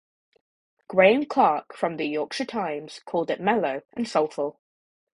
[0.87, 4.59] Graham Clark from "The Yorkshire Times" called it "mellow and soulful".